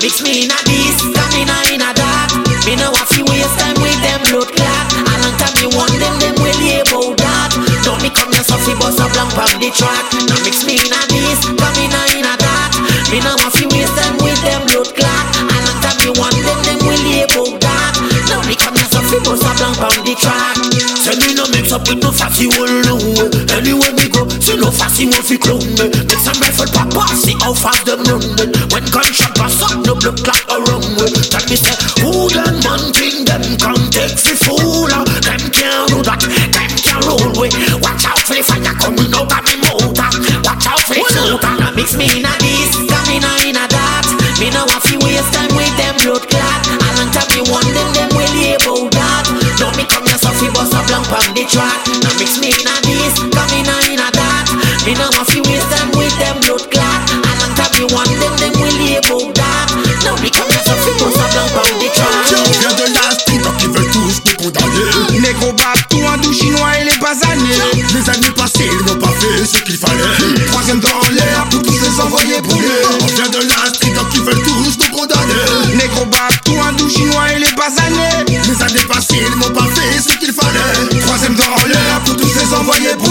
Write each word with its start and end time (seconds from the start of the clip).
mix 0.00 0.22
me 0.24 0.44
in 0.44 0.50
a 0.50 0.58
this, 0.64 0.96
come 1.12 1.34
in 1.36 1.48
a 1.48 1.90
that. 1.92 2.32
Me 2.64 2.76
no 2.76 2.88
want 2.90 3.08
to 3.12 3.20
waste 3.28 3.52
time 3.60 3.76
with 3.84 4.00
them 4.00 4.20
blood 4.32 4.48
clot. 4.48 4.86
A 4.96 5.14
long 5.20 5.36
time 5.36 5.54
me 5.60 5.68
want 5.76 5.92
them, 6.00 6.14
them 6.20 6.36
will 6.40 6.60
hear 6.60 6.82
about 6.88 7.16
that. 7.20 7.52
Don't 7.84 8.00
me 8.00 8.08
come 8.08 8.32
here 8.32 8.44
so 8.44 8.56
fi 8.64 8.72
bust 8.80 9.00
a 9.00 9.06
blank 9.12 9.30
from 9.36 9.52
the 9.60 9.68
track. 9.76 10.04
Now 10.26 10.40
mix 10.40 10.64
me 10.64 10.80
in 10.80 10.92
a 10.92 11.00
this, 11.12 11.44
come 11.44 11.76
in 11.84 11.92
a 11.92 12.34
that. 12.40 12.72
Me 13.12 13.20
no 13.20 13.36
want 13.44 13.52
to 13.60 13.64
waste 13.76 13.94
time 13.96 14.16
with 14.24 14.40
them 14.40 14.64
blood 14.72 14.90
clot. 14.96 15.24
A 15.36 15.56
long 15.68 15.78
time 15.84 15.98
me 16.00 16.10
want 16.16 16.36
them, 16.36 16.58
them 16.64 16.80
will 16.84 17.04
hear 17.04 17.28
about 17.28 17.60
that. 17.60 17.92
Now 18.32 18.40
me 18.48 18.56
come 18.56 18.76
here 18.76 18.90
so 18.90 19.00
fi 19.04 19.18
bust 19.20 19.44
a 19.44 19.52
blank 19.60 19.76
from 19.76 19.96
the 20.08 20.14
track. 20.16 20.56
Say 20.96 21.16
me 21.20 21.36
no 21.36 21.44
mix 21.52 21.70
up 21.76 21.84
with 21.86 22.00
no 22.00 22.10
fatty 22.10 22.48
one 22.56 22.84
no 22.88 22.96
way. 22.96 23.28
Anywhere 23.52 23.94
me 23.96 24.09
see 24.40 24.56
no 24.56 24.70
fatty 24.70 25.06
one 25.06 25.22
fi 25.22 25.36
clone 25.36 25.64
me. 25.76 25.86
Make 26.08 26.22
some 26.24 26.38
rifle 26.40 26.66
pop 26.72 26.88
pass, 26.90 27.22
see 27.22 27.36
how 27.40 27.54
fast 27.54 27.84
them 27.86 28.02
run 28.08 28.24
me. 28.36 28.44
When 28.72 28.84
gunshot 28.90 29.36
pass 29.36 29.60
up, 29.62 29.84
no 29.84 29.94
blood 29.94 30.18
clot 30.24 30.42
around 30.48 30.86
me. 30.96 31.06
Tell 31.28 31.44
me 31.46 31.56
say, 31.56 31.76
who 32.00 32.28
them 32.32 32.56
man 32.64 32.82
think 32.96 33.28
them 33.28 33.44
can 33.60 33.80
take 33.92 34.16
fi 34.16 34.34
fool? 34.34 34.88
Them 34.88 35.42
can't 35.52 35.86
do 35.92 36.02
that, 36.02 36.20
them 36.24 36.72
can't 36.80 37.04
roll 37.06 37.30
with. 37.36 37.54
Watch 37.84 38.04
out 38.08 38.18
for 38.24 38.34
the 38.34 38.42
fire 38.42 38.74
coming 38.80 39.12
out 39.14 39.30
of 39.30 39.42
me 39.46 39.54
motor. 39.62 40.10
Watch 40.42 40.66
out 40.66 40.80
for 40.82 40.94
the 40.96 41.04
shooter. 41.12 41.54
Now 41.60 41.70
mix 41.76 41.94
me 41.94 42.08
in 42.08 42.26
a 42.26 42.32
this, 42.40 42.74
come 42.88 43.10
in 43.12 43.22
a 43.22 43.32
in 43.46 43.56
a 43.60 43.64
that. 43.68 44.08
Me 44.40 44.48
no 44.50 44.64
want 44.64 44.82
fi 44.82 44.96
waste 45.04 45.30
time 45.36 45.52
with 45.52 45.74
them 45.76 45.94
blood 46.00 46.24
clot. 46.24 46.60
A 46.70 46.88
long 46.96 47.12
time 47.12 47.28
me 47.36 47.44
want 47.52 47.68
them, 47.76 47.88
them 47.92 48.08
will 48.16 48.34
hear 48.34 48.56
about 48.56 48.88
that. 48.96 49.24
Don't 49.60 49.76
me 49.76 49.84
come 49.84 50.08
here 50.08 50.16
so 50.16 50.32
fi 50.32 50.48
bust 50.56 50.72
a 50.72 50.80
blank 50.88 51.12
on 51.12 51.28
the 51.36 51.44
track. 51.44 51.84
Now 52.00 52.12
mix 52.16 52.40
me 52.40 52.56
in 52.56 52.64
a 52.64 52.74
this, 52.88 53.14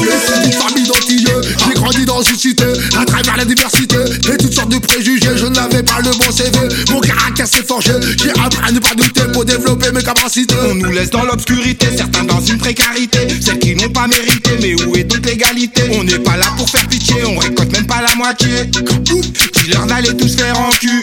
famille 0.05 0.87
d'antilleux, 0.87 1.41
j'ai 1.65 1.73
grandi 1.73 2.05
dans 2.05 2.21
une 2.21 2.37
cité, 2.37 2.65
à 2.97 3.05
travers 3.05 3.37
la 3.37 3.45
diversité 3.45 3.97
et 4.31 4.37
toutes 4.37 4.53
sortes 4.53 4.69
de 4.69 4.79
préjugés. 4.79 5.35
Je 5.35 5.45
n'avais 5.45 5.83
pas 5.83 5.99
le 5.99 6.11
bon 6.11 6.31
CV, 6.31 6.57
mon 6.91 6.99
caractère 7.01 7.47
s'est 7.47 7.63
forgé. 7.63 7.91
J'ai 8.21 8.31
appris 8.31 8.59
à 8.67 8.71
ne 8.71 8.79
pas 8.79 8.95
douter 8.95 9.23
pour 9.33 9.45
développer 9.45 9.91
mes 9.91 10.03
capacités. 10.03 10.55
On 10.69 10.75
nous 10.75 10.91
laisse 10.91 11.09
dans 11.09 11.23
l'obscurité, 11.23 11.87
certains 11.95 12.23
dans 12.23 12.41
une 12.41 12.57
précarité. 12.57 13.19
Celles 13.41 13.59
qui 13.59 13.75
n'ont 13.75 13.89
pas 13.89 14.07
mérité, 14.07 14.51
mais 14.61 14.81
où 14.83 14.95
est 14.95 15.03
donc 15.03 15.25
l'égalité? 15.25 15.83
On 15.93 16.03
n'est 16.03 16.19
pas 16.19 16.37
là 16.37 16.47
pour 16.57 16.69
faire 16.69 16.87
pitié, 16.87 17.15
on 17.25 17.37
récolte 17.37 17.68
la 18.01 18.15
moitié. 18.15 18.65
Dis-leur 18.65 19.85
d'aller 19.85 20.15
tous 20.15 20.35
faire 20.35 20.59
en 20.59 20.69
cul. 20.69 21.01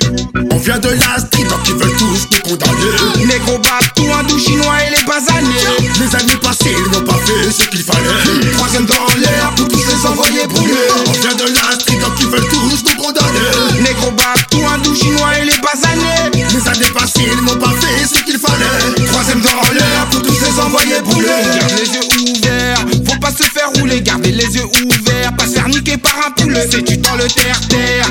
On 0.51 0.57
vient 0.59 0.79
de 0.79 0.89
la 0.89 1.19
street, 1.19 1.45
donc 1.45 1.61
ils 1.69 1.75
veulent 1.75 1.97
tous 1.97 2.29
nous 2.33 2.51
condamner. 2.51 3.27
Négro 3.27 3.61
tout 3.95 4.07
un 4.19 4.23
doux 4.25 4.39
chinois 4.39 4.77
et 4.87 4.91
les 4.91 5.05
basanés. 5.05 5.91
Les 6.01 6.17
années 6.17 6.41
passées, 6.43 6.75
ils 6.77 6.93
n'ont 6.93 7.05
pas 7.05 7.19
fait 7.25 7.51
ce 7.51 7.69
qu'il 7.69 7.83
fallait. 7.83 8.53
Troisième 8.53 8.87
dans 8.87 9.07
l'air 9.19 9.53
pour 9.57 9.69
tous 9.69 9.79
les 9.79 10.07
envoyer 10.07 10.47
brûler. 10.47 10.89
On 11.07 11.13
vient 11.13 11.35
de 11.35 11.55
la 11.55 11.79
street, 11.79 11.99
donc 12.01 12.13
ils 12.21 12.27
veulent 12.29 12.49
tous 12.49 12.85
nous 12.85 13.03
condamner. 13.03 13.83
Négro 13.83 14.13
tout 14.51 14.63
un 14.73 14.79
doux 14.79 14.95
chinois 14.95 15.39
et 15.39 15.45
les 15.45 15.59
basanés. 15.59 16.31
Les 16.35 16.69
années 16.69 16.93
passées, 16.93 17.29
ils 17.33 17.45
n'ont 17.45 17.59
pas 17.59 17.73
fait 17.81 18.07
ce 18.07 18.23
qu'il 18.23 18.39
fallait. 18.39 19.07
Troisième 19.07 19.41
dans 19.41 19.73
l'air 19.73 20.07
pour 20.11 20.23
tous 20.23 20.41
les 20.41 20.61
envoyer 20.61 21.01
brûler. 21.03 21.29
Garde 21.29 21.73
les 21.79 21.89
yeux 21.95 22.35
ouverts, 22.37 22.85
faut 23.07 23.21
pas 23.21 23.31
se 23.31 23.43
faire 23.43 23.71
rouler, 23.77 24.01
gardez 24.01 24.33
les 24.33 24.57
yeux 24.57 24.65
ouverts, 24.65 25.35
pas 25.37 25.47
se 25.47 25.53
faire 25.53 25.69
niquer 25.69 25.97
par 25.97 26.15
un 26.27 26.31
poulet, 26.57 26.69
c'est 26.71 26.83
du 26.83 27.01
temps 27.01 27.17
le 27.17 27.27
terre-terre. 27.29 28.11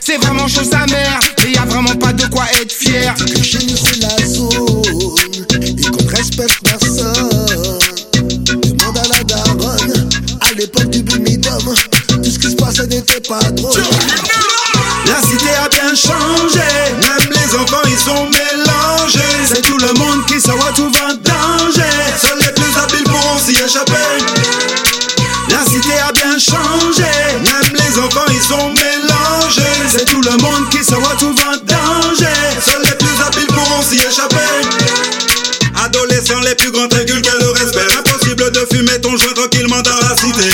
C'est 0.00 0.18
vraiment 0.18 0.46
chose 0.46 0.70
sa 0.70 0.86
mère, 0.86 1.18
et 1.44 1.52
y 1.52 1.58
a 1.58 1.64
vraiment 1.64 1.94
pas 1.96 2.12
de 2.12 2.26
quoi 2.26 2.44
être 2.60 2.72
fier. 2.72 3.14
Que 3.14 3.42
chez 3.42 3.58
nous 3.58 3.76
c'est 3.76 4.00
la 4.00 4.26
zone 4.26 4.82
et 5.60 5.90
qu'on 5.90 6.02
ne 6.04 6.16
respecte 6.16 6.60
personne. 6.62 7.78
Demande 8.44 8.98
à 8.98 9.16
la 9.16 9.24
daronne, 9.24 10.08
à 10.40 10.52
l'époque 10.52 10.90
du 10.90 11.02
bumidum, 11.02 11.74
tout 12.08 12.30
ce 12.30 12.38
qui 12.38 12.50
se 12.50 12.56
passait 12.56 12.86
n'était 12.86 13.20
pas 13.20 13.42
drôle. 13.50 13.82
La 15.06 15.20
cité 15.28 15.50
a 15.64 15.68
bien 15.68 15.94
changé, 15.94 16.68
même 17.00 17.30
les 17.30 17.54
enfants 17.56 17.82
ils 17.86 17.98
sont 17.98 18.26
mélangés. 18.26 19.46
C'est 19.46 19.62
tout 19.62 19.78
le 19.78 19.92
monde 19.98 20.24
qui 20.26 20.40
tout 20.40 20.90
va 20.92 21.12
en 21.12 21.25
en 31.22 31.56
danger. 31.64 32.26
Seuls 32.64 32.82
les 32.82 32.96
plus 32.96 33.22
habiles 33.24 33.46
pourront 33.46 33.82
s'y 33.82 33.96
échapper. 33.96 34.36
Adolescents, 35.84 36.40
les 36.40 36.54
plus 36.54 36.70
grands 36.70 36.88
quel 36.88 37.06
le 37.06 37.50
respect. 37.50 37.86
Impossible 37.98 38.50
de 38.50 38.66
fumer 38.72 39.00
ton 39.00 39.16
joint 39.16 39.32
tranquillement 39.34 39.82
dans 39.82 39.98
la 40.08 40.16
cité. 40.16 40.48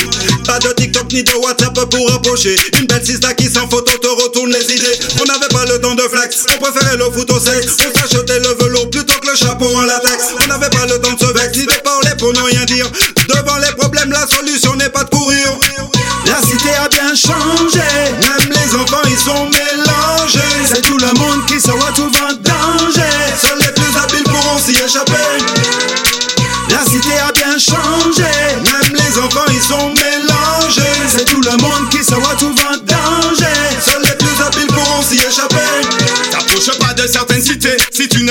Pas 0.44 0.58
de 0.58 0.72
TikTok 0.72 1.12
ni 1.12 1.22
de 1.22 1.32
WhatsApp 1.32 1.74
pour 1.90 2.12
approcher. 2.12 2.56
Une 2.78 2.86
belle 2.86 3.04
sista 3.04 3.32
qui 3.34 3.48
sans 3.48 3.68
photo 3.68 3.96
te 3.98 4.06
retourne 4.06 4.50
les 4.50 4.64
idées. 4.74 4.98
On 5.20 5.24
n'avait 5.24 5.48
pas 5.48 5.64
le 5.64 5.80
temps 5.80 5.94
de 5.94 6.02
flex, 6.02 6.44
on 6.54 6.58
préférait 6.62 6.96
le 6.96 7.04
foot 7.04 7.30
au 7.30 7.40
sexe. 7.40 7.76
On 7.80 7.98
s'achetait 7.98 8.40
le 8.40 8.64
velours 8.64 8.90
plutôt 8.90 9.18
que 9.20 9.28
le 9.30 9.36
chapeau 9.36 9.66
en 9.74 9.82
latex. 9.82 10.34
On 10.42 10.46
n'avait 10.46 10.70
pas 10.70 10.86
le 10.86 11.00
temps 11.00 11.12
de 11.12 11.20
se 11.20 11.32
vexer, 11.32 11.66
de 11.66 11.80
parler 11.82 12.10
pour 12.18 12.32
ne 12.32 12.40
rien 12.40 12.64
dire. 12.64 12.90
Devant 13.28 13.58
les 13.58 13.74
problèmes, 13.76 14.10
la 14.10 14.26
solution 14.26 14.74
n'est 14.76 14.90
pas 14.90 15.04
de 15.04 15.10
courir. 15.10 15.41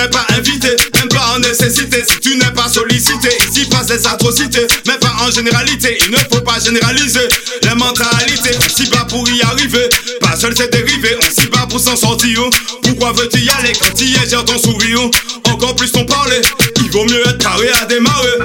N'es 0.02 0.10
pas 0.10 0.26
invité, 0.36 0.76
même 0.96 1.10
pas 1.10 1.36
en 1.36 1.40
nécessité 1.40 2.04
si 2.08 2.20
tu 2.20 2.36
n'es 2.36 2.52
pas 2.52 2.68
sollicité. 2.68 3.30
Ici 3.50 3.66
passent 3.66 3.90
les 3.90 4.08
atrocités, 4.08 4.66
mais 4.88 4.98
pas 4.98 5.14
en 5.22 5.32
généralité. 5.32 5.98
Il 6.06 6.12
ne 6.12 6.18
faut 6.18 6.42
pas 6.42 6.60
généraliser 6.60 7.28
les 7.62 7.76
mentalités. 7.76 8.58
S'y 8.76 8.90
bat 8.90 9.06
pour 9.10 9.28
y 9.30 9.42
arriver, 9.44 9.90
pas 10.20 10.36
seul 10.36 10.54
c'est 10.58 10.72
dérivé. 10.72 11.18
On 11.22 11.42
s'y 11.42 11.48
bat 11.48 11.68
pour 11.70 11.80
s'en 11.80 11.96
sortir. 11.96 12.42
Pourquoi 12.84 13.12
veux-tu 13.14 13.40
y 13.40 13.50
aller 13.50 13.74
quand 13.80 13.94
tu 13.96 14.06
y 14.06 14.16
es, 14.16 14.30
j'ai 14.30 14.44
ton 14.44 14.58
sourire? 14.58 15.10
Encore 15.52 15.76
plus 15.76 15.92
ton 15.92 16.06
parler, 16.06 16.42
il 16.78 16.90
vaut 16.92 17.06
mieux 17.06 17.22
être 17.28 17.38
carré 17.38 17.70
à 17.82 17.86
démarrer. 17.86 18.38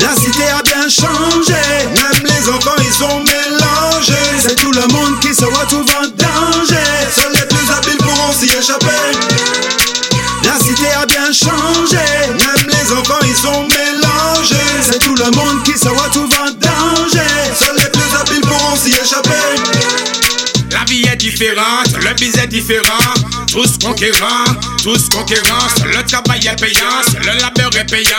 La 0.00 0.14
cité 0.16 0.44
a 0.44 0.62
bien 0.62 0.88
changé, 0.88 1.62
même 1.94 2.22
les 2.24 2.48
enfants 2.48 2.76
ils 2.78 2.92
sont 2.92 3.20
mélangés. 3.20 4.40
C'est 4.40 4.56
tout 4.56 4.72
le 4.72 4.86
monde 4.92 5.11
va 15.88 16.44
en 16.44 16.50
danger. 16.52 17.20
Seuls 17.58 17.76
les 17.76 17.90
plus 17.90 18.16
habiles 18.20 18.40
pourront 18.42 18.76
s'y 18.76 18.90
échapper. 18.90 19.30
La 20.70 20.84
vie 20.84 21.02
est 21.02 21.16
différente, 21.16 21.92
le 22.02 22.14
biz 22.14 22.36
est 22.38 22.46
différent. 22.46 23.14
Tous 23.50 23.78
conquérants, 23.78 24.44
tous 24.82 25.08
conquérants. 25.10 25.68
Le 25.84 26.02
travail 26.04 26.46
est 26.46 26.60
payant, 26.60 27.02
le 27.20 27.40
labeur 27.40 27.70
est 27.76 27.84
payant. 27.84 28.16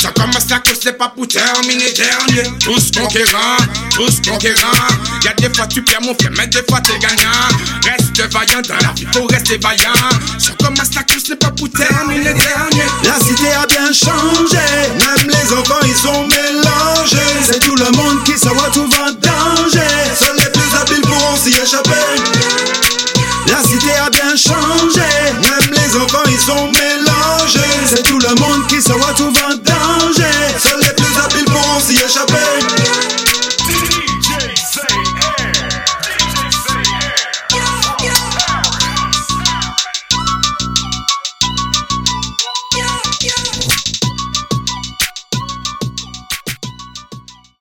Ça 0.00 0.10
commence 0.10 0.48
la 0.50 0.58
course, 0.58 0.80
c'est 0.82 0.98
pas 0.98 1.08
pour 1.08 1.28
terminer 1.28 1.92
dernier. 1.92 2.50
Tous 2.58 2.90
conquérants, 2.90 3.56
tous 3.94 4.20
conquérants. 4.28 4.88
Y'a 5.24 5.32
des 5.34 5.54
fois 5.54 5.66
tu 5.66 5.82
perds 5.82 6.02
mon 6.02 6.14
frère, 6.14 6.32
mais 6.36 6.48
des 6.48 6.62
fois 6.68 6.80
t'es 6.80 6.98
gagnant. 6.98 7.30
Reste 7.84 8.32
vaillant 8.32 8.62
dans 8.62 8.86
la 8.86 8.92
vie, 8.94 9.06
faut 9.12 9.26
rester 9.26 9.58
vaillant. 9.58 9.92
Ça 10.38 10.52
commence 10.58 10.94
la 10.94 11.02
course, 11.02 11.24
c'est 11.26 11.36
pas 11.36 11.50
pour 11.50 11.68
terminer 11.70 12.34
dernier. 12.34 12.86
La 13.04 13.18
cité 13.24 13.50
a 13.52 13.66
bien 13.66 13.92
changé, 13.92 14.58
même 14.98 15.28
les 15.28 15.52
enfants 15.52 15.80
ils 15.84 15.94
sont 15.94 16.26
mélangés. 16.28 17.42
C'est 17.42 17.60
tout 17.60 17.76
le 17.76 17.90
monde 17.96 18.22
qui 18.24 18.32
tout 18.72 18.88
va 18.88 19.10
en 19.10 19.21